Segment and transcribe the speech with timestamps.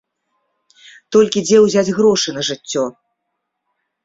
[1.15, 2.83] Толькі дзе ўзяць грошы на жыццё?